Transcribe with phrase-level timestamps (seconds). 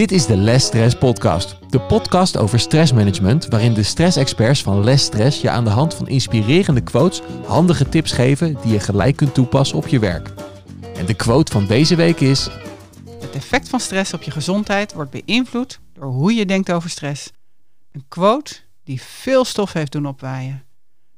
[0.00, 1.56] Dit is de Less Stress Podcast.
[1.68, 6.08] De podcast over stressmanagement, waarin de stressexperts van Less Stress je aan de hand van
[6.08, 10.30] inspirerende quotes handige tips geven die je gelijk kunt toepassen op je werk.
[10.94, 12.48] En de quote van deze week is:
[13.20, 17.30] Het effect van stress op je gezondheid wordt beïnvloed door hoe je denkt over stress.
[17.92, 18.54] Een quote
[18.84, 20.64] die veel stof heeft doen opwaaien.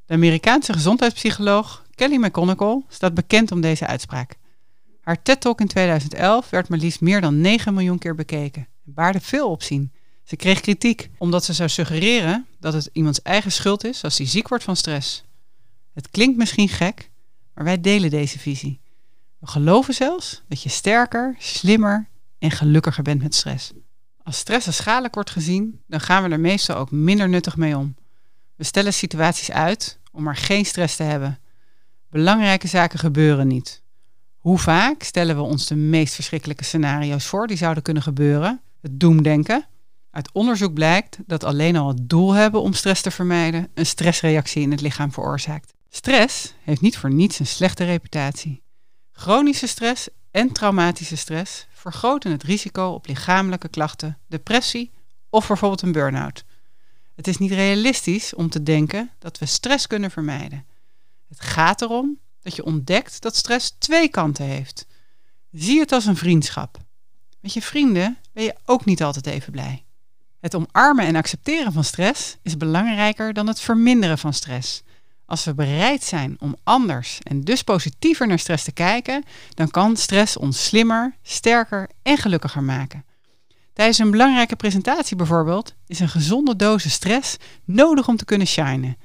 [0.06, 4.36] De Amerikaanse gezondheidspsycholoog Kelly McGonigal staat bekend om deze uitspraak.
[5.00, 9.50] Haar TED-talk in 2011 werd maar liefst meer dan 9 miljoen keer bekeken baarde veel
[9.50, 9.92] opzien.
[10.24, 14.26] Ze kreeg kritiek omdat ze zou suggereren dat het iemands eigen schuld is als hij
[14.26, 15.24] ziek wordt van stress.
[15.94, 17.10] Het klinkt misschien gek,
[17.54, 18.80] maar wij delen deze visie.
[19.38, 22.08] We geloven zelfs dat je sterker, slimmer
[22.38, 23.72] en gelukkiger bent met stress.
[24.22, 27.76] Als stress als schadelijk wordt gezien, dan gaan we er meestal ook minder nuttig mee
[27.76, 27.94] om.
[28.56, 31.38] We stellen situaties uit om maar geen stress te hebben.
[32.10, 33.82] Belangrijke zaken gebeuren niet.
[34.36, 38.60] Hoe vaak stellen we ons de meest verschrikkelijke scenario's voor die zouden kunnen gebeuren?
[38.82, 39.66] Het doemdenken.
[40.10, 44.62] Uit onderzoek blijkt dat alleen al het doel hebben om stress te vermijden een stressreactie
[44.62, 45.72] in het lichaam veroorzaakt.
[45.88, 48.62] Stress heeft niet voor niets een slechte reputatie.
[49.12, 54.90] Chronische stress en traumatische stress vergroten het risico op lichamelijke klachten, depressie
[55.30, 56.44] of bijvoorbeeld een burn-out.
[57.14, 60.66] Het is niet realistisch om te denken dat we stress kunnen vermijden.
[61.28, 64.86] Het gaat erom dat je ontdekt dat stress twee kanten heeft.
[65.52, 66.78] Zie het als een vriendschap.
[67.40, 69.84] Met je vrienden ben je ook niet altijd even blij.
[70.40, 74.82] Het omarmen en accepteren van stress is belangrijker dan het verminderen van stress.
[75.26, 79.24] Als we bereid zijn om anders en dus positiever naar stress te kijken,
[79.54, 83.04] dan kan stress ons slimmer, sterker en gelukkiger maken.
[83.72, 88.96] Tijdens een belangrijke presentatie bijvoorbeeld is een gezonde dosis stress nodig om te kunnen shinen.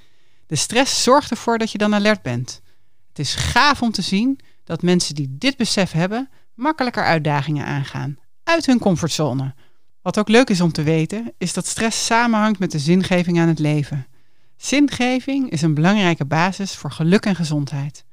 [0.47, 2.61] De stress zorgt ervoor dat je dan alert bent.
[3.09, 8.17] Het is gaaf om te zien dat mensen die dit besef hebben, makkelijker uitdagingen aangaan,
[8.47, 9.53] uit hun comfortzone.
[10.01, 13.47] Wat ook leuk is om te weten, is dat stress samenhangt met de zingeving aan
[13.47, 14.07] het leven.
[14.55, 18.05] Zingeving is een belangrijke basis voor geluk en gezondheid.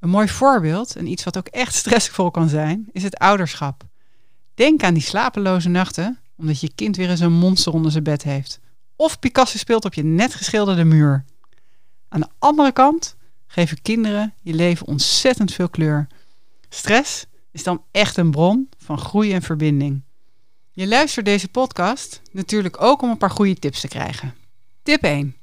[0.00, 3.84] Een mooi voorbeeld, en iets wat ook echt stressvol kan zijn, is het ouderschap.
[4.54, 8.22] Denk aan die slapeloze nachten, omdat je kind weer eens een monster onder zijn bed
[8.22, 8.60] heeft.
[8.96, 11.24] Of Picasso speelt op je net geschilderde muur.
[12.08, 16.06] Aan de andere kant geven kinderen je leven ontzettend veel kleur.
[16.68, 20.02] Stress is dan echt een bron van groei en verbinding.
[20.72, 24.34] Je luistert deze podcast natuurlijk ook om een paar goede tips te krijgen.
[24.82, 25.36] Tip 1.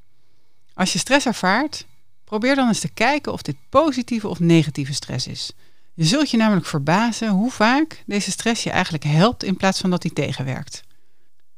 [0.74, 1.86] Als je stress ervaart,
[2.24, 5.52] probeer dan eens te kijken of dit positieve of negatieve stress is.
[5.94, 9.90] Je zult je namelijk verbazen hoe vaak deze stress je eigenlijk helpt in plaats van
[9.90, 10.84] dat die tegenwerkt.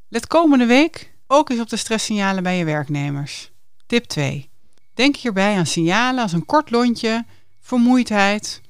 [0.08, 3.52] Let komende week ook eens op de stresssignalen bij je werknemers.
[3.86, 4.50] Tip 2.
[4.94, 7.26] Denk hierbij aan signalen als een kort lontje,
[7.60, 8.62] vermoeidheid.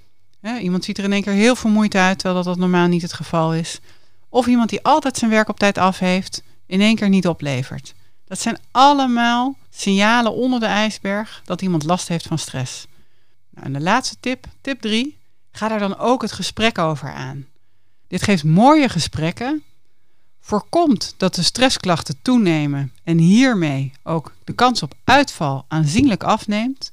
[0.53, 3.13] Iemand ziet er in één keer heel vermoeid uit, terwijl dat, dat normaal niet het
[3.13, 3.79] geval is.
[4.29, 7.93] Of iemand die altijd zijn werk op tijd af heeft, in één keer niet oplevert.
[8.25, 12.87] Dat zijn allemaal signalen onder de ijsberg dat iemand last heeft van stress.
[13.49, 15.17] Nou, en de laatste tip, tip 3,
[15.51, 17.45] ga daar dan ook het gesprek over aan.
[18.07, 19.63] Dit geeft mooie gesprekken
[20.39, 26.91] voorkomt dat de stressklachten toenemen en hiermee ook de kans op uitval aanzienlijk afneemt.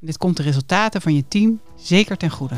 [0.00, 2.54] Dit komt de resultaten van je team zeker ten goede.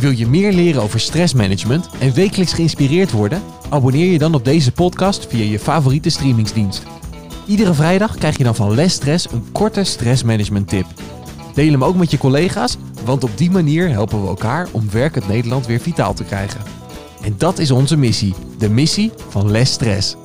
[0.00, 3.42] Wil je meer leren over stressmanagement en wekelijks geïnspireerd worden?
[3.68, 6.82] Abonneer je dan op deze podcast via je favoriete streamingsdienst.
[7.46, 10.86] Iedere vrijdag krijg je dan van Les Stress een korte stressmanagement tip.
[11.54, 15.28] Deel hem ook met je collega's, want op die manier helpen we elkaar om werkend
[15.28, 16.60] Nederland weer vitaal te krijgen.
[17.22, 20.16] En dat is onze missie, de missie van Less Stress.